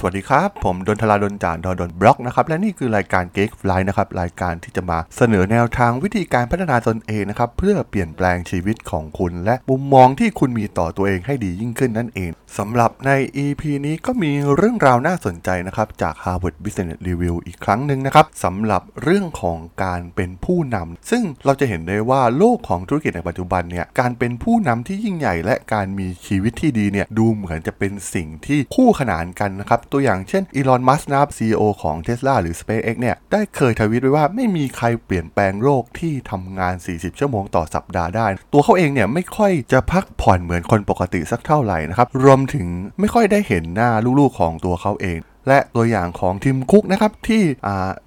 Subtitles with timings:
[0.00, 13.10] สวัสดีครับ ผมดนทลาดนจานดอดนบล็อกนะครับ และนี่คือรายการ Geek Fly นะครับ รายการที่จะมาเสนอแนวทางวิธีการพัฒนาตนเองนะครับ เพื่อเปลี่ยนแปลงชีวิตของคุณ และมุมมองที่คุณมีต่อตัวเองให้ดียิ่งขึ้นนั่นเองสำหรับใน
[13.44, 36.74] EP นี้ก็มีเรื่องราวน่าสนใจนะครับจาก Harvard Business Review อีกครั้งหนึ่งนะครับสำหรับเรื่องของการเป็นผู้นำซึ่งเราจะเห็นได้ว่าโลกของธุรกิจในปัจจุบันเนี่ยการเป็นผู้นำที่ยิ่งใหญ่ และการมีชีวิตที่ดีเนี่ยดูเหมือนจะเป็นสิ่งที่คู่ขนานกันนะครับตัวอย่างเช่นอีลอน มัสก์นะครับ CEO ของ Tesla หรือ SpaceX เนี่ย ได้เคยทวิตไว้ว่าไม่มีใครเปลี่ยนแปลงโลกที่ทำงาน
[36.98, 42.66] 40 ชั่วโมงต่อสัปดาห์ได้ ตัวเขาเองเนี่ยไม่ค่อยจะพักผ่อนเหมือนคนปกติสักเท่าไหร่นะครับ รวมถึง
[43.00, 47.42] ไม่ค่อยได้เห็นหน้าลูกๆของตัวเขาเอง และตัวอย่างของทีมคุกนะครับที่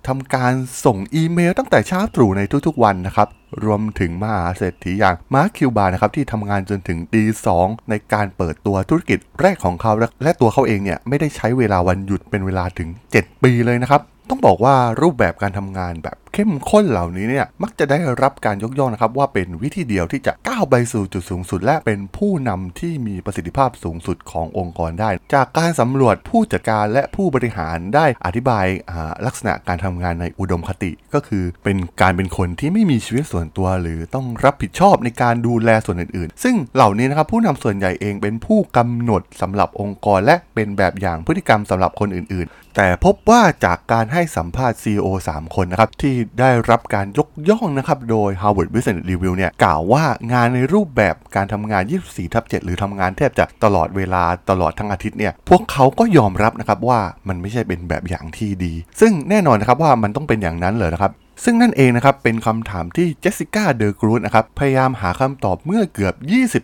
[0.08, 0.53] ทำการ
[0.86, 3.30] ส่งอีเมลตั้งแต่เช้าตรู่ในทุกๆวันนะครับ
[3.64, 9.92] รวมถึงมหาเศรษฐีอย่างมาร์คคิวบานะครับที่ทำงานจนถึงตีสองในการเปิดตัวธุรกิจแรกของเขา
[10.23, 28.66] และตัวเขาเองเนี่ยไม่ได้ใช้เวลาวันหยุดเป็นเวลาถึง 7 ปีเลยนะครับ ต้องบอกว่ารูปแบบการทำงานแบบ เข้มข้นเหล่านี้เนี่ยมักจะได้รับการยกย่องนะครับว่าเป็นวิธีเดียวที่จะก้าวไปสู่จุดสูงสุด และเป็นผู้นำที่มีประสิทธิภาพสูงสุดขององค์กรได้ จากการสำรวจผู้จัดการและผู้บริหารได้อธิบาย
[29.26, 52.44] ลักษณะการทำงานในอุดมคติ ก็คือเป็นการเป็นคนที่ไม่มีชีวิตส่วนตัว หรือต้องรับผิดชอบในการดูแลส่วนอื่นๆ ซึ่งเหล่านี้นะครับผู้นำส่วนใหญ่เองเป็นผู้กำหนดสำหรับองค์กร และเป็นแบบอย่างพฤติกรรมสำหรับคนอื่นๆ แต่พบว่าจากการให้สัมภาษณ์ CEO 3 คนนะครับที่ได้รับการยกย่องนะครับ โดย Harvard Business Review เนี่ยกล่าวว่างานในรูปแบบการทำงาน 24 ทับ
[52.56, 61.12] 7 หรือทำงานแทบจะตลอดเวลาตลอดทั้งอาทิตย์เนี่ย พวกเขาก็ยอมรับนะครับว่ามันไม่ใช่เป็นแบบอย่างที่ดี ซึ่งแน่นอนนะครับว่ามันต้องเป็นอย่างนั้นเลยนะครับ
[61.44, 66.13] ซึ่งนั่นเองนะครับเป็นคำถามที่เจสสิก้าเดอะกรูดนะครับพยายามหาคำตอบเมื่อเกือบ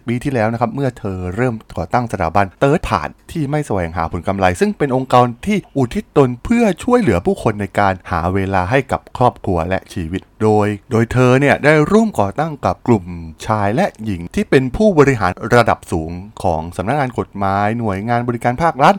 [0.02, 13.06] 20 ปีที่แล้วนะครับเมื่อเธอเริ่มก่อตั้งสถาบันเติร์ดผ่านที่ไม่แสวงหาผลกำไร ซึ่งเป็นองค์กรที่อุทิศตนเพื่อช่วยเหลือผู้คนในการหาเวลาให้กับครอบครัวและชีวิตโดยโดยเธอเนี่ยได้ร่วมก่อตั้งกับกลุ่ม
[13.46, 16.12] ชายและหญิงที่เป็นผู้บริหารระดับสูง
[16.44, 18.96] ของสำนักงานกฎหมายหน่วยงานบริการภาครัฐ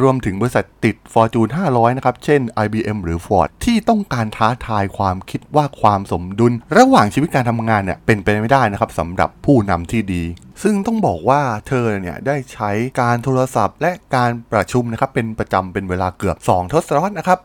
[0.00, 10.24] รวมถึงบริษัทติด Fortune 500 นะครับ เช่น IBM หรือ Ford ที่ต้องการท้าทายความคิดว่าความสมดุล ระหว่างชีวิตการทำงานเนี่ยเป็นไปไม่ได้นะครับสำหรับผู้นำที่ดี
[10.64, 12.70] ซึ่งต้องบอกว่าเธอเนี่ยได้ใช้
[13.00, 17.38] การโทรศัพท์ และการประชุมนะครับเป็นประจำเป็นเวลาเกือบ 2 ทศวรรษนะครับ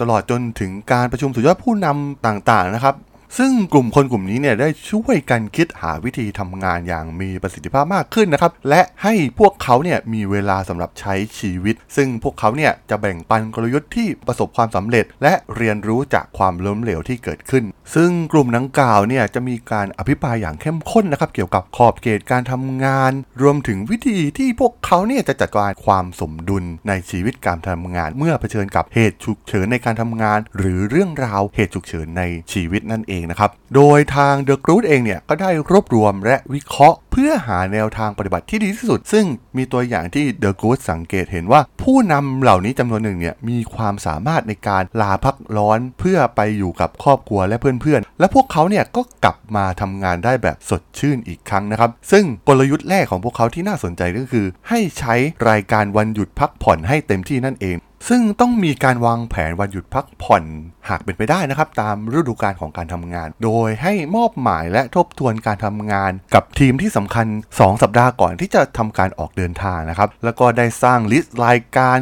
[0.00, 2.94] ตลอดจนถึงการประชุมสุดยอดผู้นำต่างๆนะครับ
[3.38, 17.64] ซึ่งกลุ่มคนกลุ่มนี้เนี่ยได้ช่วยกันคิดหาวิธีทำงานอย่างมีประสิทธิภาพมากขึ้นนะครับ และให้พวกเขาเนี่ยมีเวลาสำหรับใช้ชีวิต ซึ่งพวกเขาเนี่ยจะแบ่งปันกลยุทธ์ที่ประสบความสำเร็จ และเรียนรู้จากความล้มเหลวที่เกิดขึ้น
[17.94, 23.12] ซึ่งกลุ่มนังกล่าวเนี่ยจะมีการอภิปรายอย่างเข้มข้นนะครับเกี่ยวกับขอบเขตการทำงาน
[23.42, 39.26] รวมถึงวิธีที่พวกเขาเนี่ยจะจัดการความสมดุลในชีวิตการทำงาน เมื่อเผชิญกับเหตุฉุกเฉินในการทำงาน หรือเรื่องราวเหตุฉุกเฉินในชีวิตนั่นเองนะครับ โดยทางเดอะกรูดเองเนี่ยก็ได้รวบรวมและวิเคราะห์ เพื่อหาแนวทางปฏิบัติที่ดีที่สุด ซึ่ง
[39.56, 55.14] มีตัวอย่างที่เดอะกรูดสังเกตเห็นว่า ผู้นำเหล่านี้จำนวนหนึ่งเนี่ยมีความสามารถในการลาพักร้อนเพื่อไปอยู่กับครอบครัวและเพื่อนๆ และพวกเขาเนี่ยก็กลับมาทำงานได้แบบสดชื่นอีกครั้งนะครับ ซึ่งกลยุทธ์แรกของพวกเขาที่น่าสนใจก็คือ ให้ใช้
[55.48, 57.76] รายการวันหยุดพักผ่อนให้เต็มที่นั่นเอง
[58.08, 60.44] ซึ่งต้องมีการวางแผนวันหยุดพักผ่อน
[60.88, 71.98] หากเป็นไปได้นะครับ ตามฤดูกาลของการทำงาน โดยให้มอบหมายและทบทวนการทำงาน กับทีมที่สำคัญ 2 สัปดาห์ก่อนที่จะทำการออกเดินทางนะครับ แล้วก็ได้สร้างลิสต์รายการ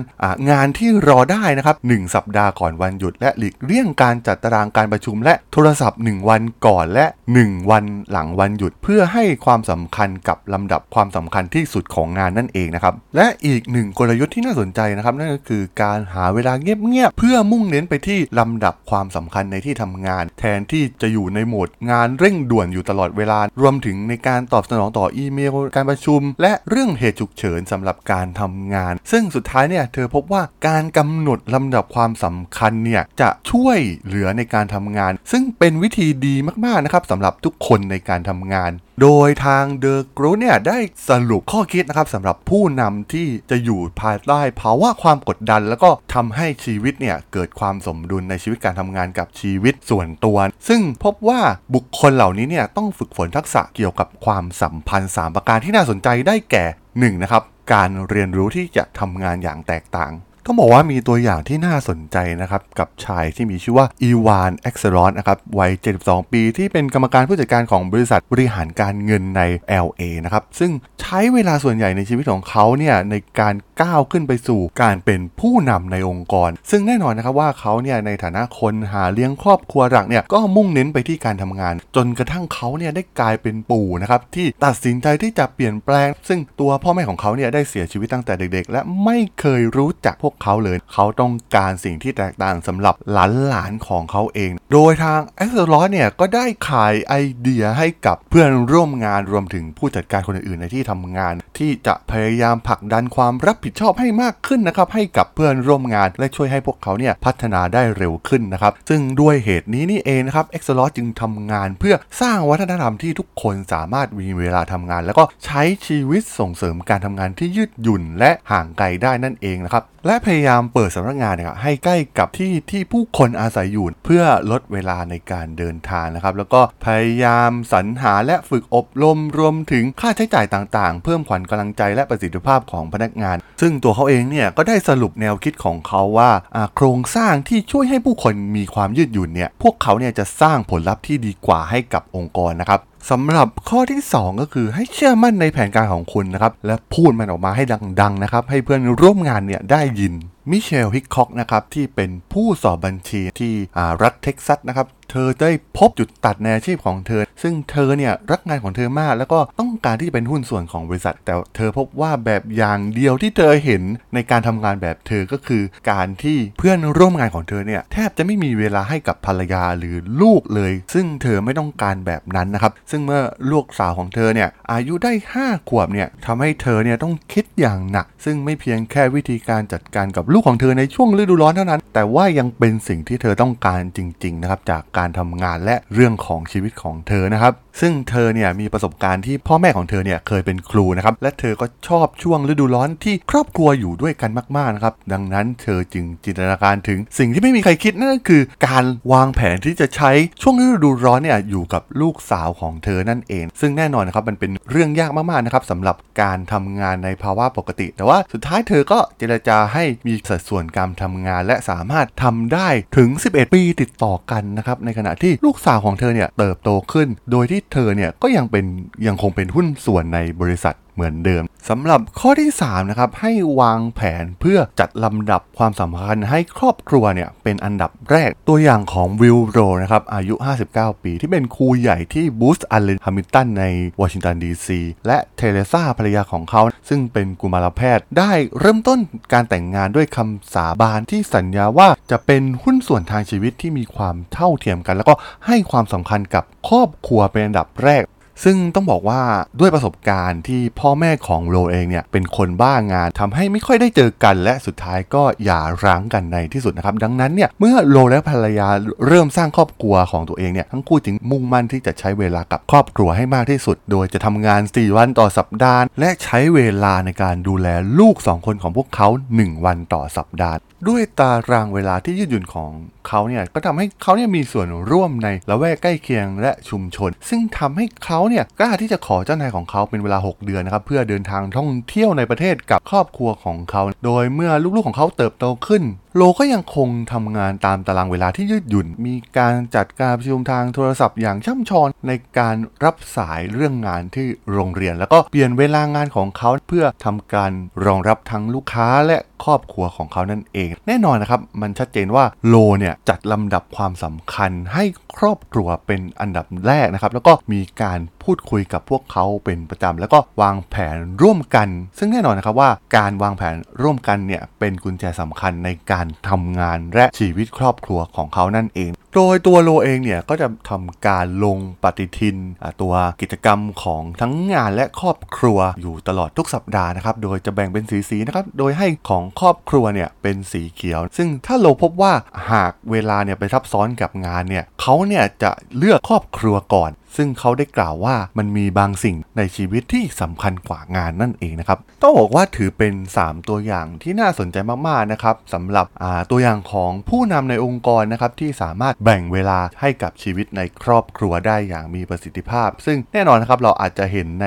[0.50, 7.06] งานที่รอได้นะครับ 1 สัปดาห์ก่อนวันหยุด และหลีกเลี่ยงการจัดตารางการประชุม และโทรศัพท์ 1 วันก่อนและ
[7.38, 38.70] 1 วันหลังวันหยุด เพื่อให้ความสำคัญกับลำดับความสำคัญที่สุดของงานนั่นเองนะครับ และอีกหนึ่งกลยุทธ์ที่น่าสนใจนะครับนั่นก็คือการหาเวลาเงียบๆเพื่อมุ่งเน้นไปที่ลำดับความสำคัญในที่ทำงาน แทนที่จะอยู่ในโหมดงานเร่งด่วนอยู่ตลอดเวลา รวมถึงในการตอบสนองต่ออีเมล การประชุม และเรื่องเหตุฉุกเฉินสำหรับการทำงาน ซึ่งสุดท้ายเนี่ยเธอพบว่าการกำหนดลำดับความสำคัญเนี่ยจะช่วยเหลือในการทำงาน ซึ่งเป็นวิธีดีมากๆนะครับสำหรับทุกคนในการทำงาน
[39.02, 40.78] โดยทางเดอะกรูเนี่ยได้
[41.08, 51.40] สรุปข้อคิดนะครับสำหรับผู้นำที่จะอยู่ภายใต้ภาวะความกดดัน แล้วก็ทำให้ชีวิตเนี่ยเกิดความสมดุลในชีวิตการทำงานกับชีวิตส่วนตัว ซึ่งพบว่า
[51.74, 57.22] บุคคลเหล่านี้เนี่ยต้องฝึกฝนทักษะเกี่ยวกับความสัมพันธ์ 3 ประการที่น่าสนใจได้แก่ 1.
[57.22, 57.42] นะครับ
[57.72, 60.12] การเรียนรู้ที่จะทำงานอย่างแตกต่าง
[60.50, 65.72] ต้องบอกว่ามีตัวอย่างที่น่าสนใจนะครับ กับชายที่มีชื่อว่าอีวานเอ็กซ์รอนนะครับวัย
[66.02, 69.42] 72 ปีที่เป็นกรรมการผู้จัดการของบริษัทบริหารการเงินใน
[69.86, 126.34] LA นะครับ ซึ่งใช้เวลาส่วนใหญ่ในชีวิตของเขาเนี่ยในการ ก้าวขึ้นไปสู่การเป็นผู้นำในองค์กร ซึ่งแน่นอนนะครับว่าเขาเนี่ยในฐานะคนหาเลี้ยงครอบครัวหลักเนี่ยก็มุ่งเน้นไปที่การทำงาน จนกระทั่งเขาเนี่ยได้กลายเป็นปู่นะครับที่ตัดสินใจที่จะเปลี่ยนแปลง ซึ่งตัวพ่อแม่ของเขาเนี่ยได้เสียชีวิตตั้งแต่เด็ก ๆ และไม่เคยรู้จักพวกเขาเลย เขาต้องการสิ่งที่แตกต่างสำหรับหลานหลานของเขาเอง โดยทางแอสเซอร์เนี่ยก็ได้ขายไอเดียให้กับเพื่อนร่วมงานรวมถึงผู้จัดการคนอื่นๆในที่ทำงาน ที่จะพยายามผลักดันความรับผิดชอบให้มากขึ้นนะครับให้กับเพื่อนร่วมงาน และช่วยให้พวกเขาเนี่ยพัฒนาได้เร็วขึ้นนะครับซึ่งด้วยเหตุนี้นี่เองนะครับเอ็กซ์ลอจึงทำงานเพื่อสร้างวัฒนธรรมที่ทุกคนสามารถมีเวลาทำงาน แล้วก็ใช้ชีวิตส่งเสริมการทำงานที่ยืดหยุ่น และห่างไกลได้นั่นเองนะครับและพยายามเปิดสำนักงานนะครับให้ใกล้กับที่ที่ผู้คนอาศัยอยู่เพื่อลดเวลาในการเดินทางนะครับ
[126.38, 136.30] แล้วก็พยายามสรรหาและฝึกอบรมรวมถึงค่าใช้จ่ายต่างๆ เพิ่มขวัญกำลังใจและประสิทธิภาพของพนักงานซึ่งตัวเขาเองเนี่ยก็ได้สรุปแนวคิดของเขาว่า
[136.76, 147.64] โครงสร้างที่ช่วยให้ผู้คนมีความยืดหยุ่นเนี่ยพวกเขาเนี่ยจะสร้างผลลัพธ์ที่ดีกว่าให้กับองค์กรนะครับสำหรับข้อที่ 2 ก็คือให้เชื่อมั่นในแผนการของคุณนะครับ และพูดมันออกมาให้
[148.00, 150.14] ดังๆนะครับ ให้เพื่อนร่วมงานเนี่ยได้ยิน
[150.50, 153.54] มิเชลฮิกคอกนะครับที่เป็นผู้สอบบัญชีที่
[154.02, 163.82] รัฐเท็กซัสนะครับ เธอได้พบจุดตัดในอาชีพของเธอ ซึ่งเธอเนี่ยรักงานของเธอมาก แล้วก็ต้องการที่จะเป็นหุ้นส่วนของบริษัท แต่เธอพบว่าแบบอย่างเดียวที่เธอเห็น
[164.14, 175.12] ในการทำงานแบบเธอก็คือ การที่เพื่อนร่วมงานของเธอเนี่ยแทบจะไม่มีเวลาให้กับภรรยาหรือลูกเลย ซึ่งเธอไม่ต้องการแบบนั้นนะครับ ซึ่งเมื่อลูกสาวของเธอเนี่ยอายุได้
[175.42, 200.10] 5 ขวบเนี่ยทำให้เธอเนี่ยต้องคิดอย่างหนัก ซึ่งไม่เพียงแค่วิธีการจัดการกับลูกของเธอในช่วงฤดูร้อนเท่านั้น แต่ว่ายังเป็นสิ่งที่เธอต้องการจริง ๆ นะครับจากการทำงานและเรื่องของชีวิตของเธอนะครับ ซึ่งเธอเนี่ยมีประสบการณ์ที่พ่อแม่ของเธอเนี่ยเคยเป็นครูนะครับ และเธอก็ชอบช่วงฤดูร้อนที่ครอบครัวอยู่ด้วยกันมากๆนะครับ ดังนั้นเธอจึงจินตนาการถึงสิ่งที่ไม่มีใครคิดนั่นก็คือ การวางแผนที่จะใช้
[200.42, 218.64] ช่วงฤดูร้อนเนี่ยอยู่กับลูกสาวของเธอนั่นเอง ซึ่งแน่นอนนะครับมันเป็นเรื่องยากมากๆนะครับสำหรับการทำงานในภาวะปกติ แต่ว่าสุดท้ายเธอก็เจรจาให้มีสัดส่วนการทำงาน และสามารถทำได้ถึง 11 ปีติดต่อกันนะครับในขณะที่ลูกสาวของเธอเนี่ยเติบโตขึ้น โดยที่เธอเนี่ยก็ยังเป็น
[219.06, 230.34] ยังคงเป็นหุ้นส่วนในบริษัท เหมือนเดิมสำหรับข้อที่3นะครับให้วางแผนเพื่อจัดลำดับความสำคัญให้ครอบครัวเนี่ยเป็นอันดับแรกตัวอย่างของวิลโรนะครับอายุ
[230.70, 233.64] 59 ปี ที่เป็นครูใหญ่ที่ Booz Allen Hamilton ใน
[234.00, 238.98] วอชิงตันดีซีและเทเลซาภรรยาของเขา ซึ่งเป็นกุมารแพทย์ ได้เริ่มต้น
[239.32, 245.14] การแต่งงานด้วยคำสาบานที่สัญญาว่าจะเป็นหุ้นส่วนทางชีวิตที่มีความเท่าเทียมกัน แล้วก็
[245.46, 248.02] ให้ความสำคัญกับครอบครัวเป็นอันดับแรก
[248.44, 249.20] ซึ่งต้องบอกว่า
[249.60, 258.68] ด้วยประสบการณ์ที่พ่อแม่ของโรเองเนี่ยเป็นคนบ้างานทำให้ไม่ค่อยได้เจอกัน และสุดท้ายก็หย่าร้างกันในที่สุดนะครับ ดังนั้นเนี่ยเมื่อโรและภรรยา
[259.06, 267.68] เริ่มสร้างครอบครัวของตัวเองเนี่ยทั้งคู่จึงมุ่งมั่นที่จะใช้เวลากับครอบครัวให้มากที่สุด โดยจะทำงาน 4 วันต่อสัปดาห์ และใช้เวลาในการดูแล
[267.98, 270.56] ลูก 2 คนของพวกเขา 1 วันต่อสัปดาห์
[270.88, 272.70] ด้วยตารางเวลาที่ยืดหยุ่นของ
[273.08, 285.82] เขาเนี่ยก็ทำให้เขาเนี่ยมีส่วนร่วมในละแวกใกล้เคียงและชุมชน ซึ่งทำให้เขาเนี่ยกล้าที่จะขอเจ้านายของเขาเป็นเวลา 6 เดือนนะครับเพื่อเดินทางท่องเที่ยวในประเทศกับครอบครัวของเขา โดยเมื่อลูกๆของเขาเติบโตขึ้น
[286.20, 297.50] โลก็ยังคงทำงานตามตารางเวลาที่ยืดหยุ่น มีการจัดการประชุมทางโทรศัพท์อย่างช่ำชองในการรับสายเรื่องงานที่โรงเรียน แล้วก็เปลี่ยนเวลางานของเขาเพื่อทำการ
[297.86, 304.84] รองรับทั้งลูกค้าและครอบครัวของเขานั่นเอง แน่นอนนะครับ มันชัดเจนว่าโลเนี่ยจัดลำดับความสำคัญให้
[305.16, 311.68] ครอบครัวเป็นอันดับแรกนะครับ แล้วก็มีการ พูดคุยกับพวกเขาเป็นประจำแล้วก็วางแผนร่วมกัน
[311.98, 322.36] ซึ่งแน่นอนนะครับว่าการวางแผนร่วมกันเนี่ยเป็นกุญแจสำคัญในการทำงานและชีวิตครอบครัวของเขานั่นเองโดยตัวโลเองเนี่ยก็จะทำการลงปฏิทิน
[322.80, 332.12] ตัวกิจกรรมของทั้งงานและครอบครัวอยู่ตลอดทุกสัปดาห์นะครับ โดยจะแบ่งเป็นสีๆนะครับ โดยให้ของครอบครัวเนี่ยเป็นสีเขียว ซึ่งถ้าโลพบว่า
[332.50, 344.56] หากเวลาเนี่ยไปซับซ้อนกับงานเนี่ยเขาเนี่ยจะเลือกครอบครัวก่อน ซึ่งเขาได้กล่าวว่ามันมีบางสิ่งในชีวิตที่สำคัญกว่างานนั่นเองนะครับต้องบอกว่าถือเป็น 3 ตัวอย่างที่น่าสนใจ
[344.88, 345.86] มากๆนะครับสำหรับ
[346.30, 354.46] ตัวอย่างของผู้นำในองค์กรนะครับที่สามารถแบ่งเวลาให้กับชีวิตในครอบครัวได้อย่างมีประสิทธิภาพ ซึ่งแน่นอนนะครับเราอาจจะเห็นใน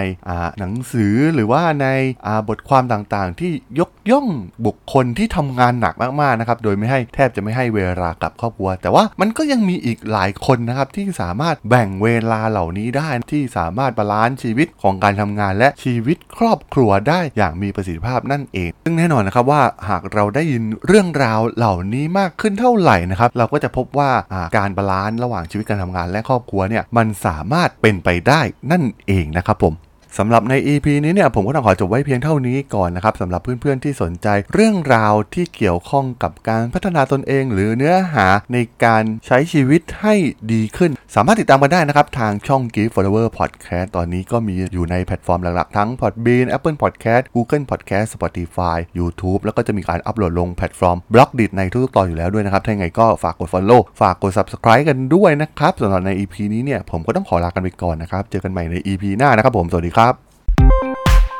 [0.59, 4.27] หนังสือหรือว่าในาบทความต่างๆ ที่ยกย่อง
[4.65, 29.73] บุคคลที่ทำงานหนักมากๆนะครับโดยไม่ให้แทบจะไม่ให้เวลากับครอบครัว แต่ว่ามันก็ยังมีอีกหลายคนนะครับที่สามารถแบ่งเวลาเหล่านี้ได้ที่สามารถ balance ชีวิตของการทำงาน และชีวิตครอบครัวได้อย่างมีประสิทธิภาพนั่นเอง ซึ่งแน่นอนนะครับว่าหากเราได้ยินเรื่องราวเหล่านี้มากขึ้นเท่าไหร่นะครับเราก็จะพบว่าาการ balance ระหว่างชีวิตการทำงานและครอบครัวเนี่ยมันสามารถเป็นไปได้นั่นเองนะครับผม
[30.17, 40.15] สำหรับใน EP นี้เนี่ยผมก็ต้องขอจบไว้เพียงเท่านี้ก่อนนะครับสำหรับเพื่อนๆที่สนใจ เรื่องราวที่เกี่ยวข้องกับการพัฒนาตนเอง หรือเนื้อหาในการใช้ชีวิตให้
[40.53, 50.97] ดีขึ้น สามารถติดตามกันได้นะครับ ทางช่อง Geek Forever Podcast ตอนนี้ก็มีอยู่ในแพลตฟอร์มหลักๆ ทั้ง Podbean Apple Podcast Google Podcast Spotify YouTube แล้วก็จะมีการอัปโหลดลงแพลตฟอร์ม
[51.13, 60.00] Blockdit ในทุกๆตอนอยู่แล้วด้วยนะครับถ้าไงก็ฝากกด Follow ฝากกด Subscribe กันด้วยนะครับสำหรับใน EP นี้เนี่ยผมก็ต้องขอลากันไปก่อนนะครับเจอกันใหม่ใน EP หน้านะครับผมสวัสดีครับ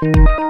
[0.03, 0.40] Thank you.